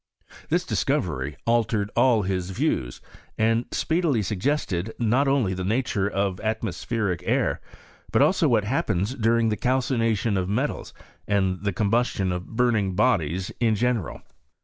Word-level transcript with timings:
This 0.49 0.65
dis 0.65 0.83
covery 0.83 1.35
altered 1.45 1.91
all 1.95 2.23
his 2.23 2.49
views, 2.49 3.01
and 3.37 3.65
speedily 3.71 4.21
su^;ested 4.21 4.89
not 4.97 5.27
only 5.27 5.53
the 5.53 5.63
nature 5.63 6.09
of 6.09 6.39
atmospheric 6.39 7.21
air, 7.23 7.61
but 8.11 8.23
also 8.23 8.47
what 8.47 8.63
happens 8.63 9.13
during 9.13 9.49
the 9.49 9.57
calcination 9.57 10.37
of 10.37 10.49
metals 10.49 10.91
and 11.27 11.61
the 11.63 11.71
combustion 11.71 12.31
of 12.31 12.47
burning 12.47 12.95
bodies 12.95 13.51
in 13.59 13.75
general. 13.75 14.23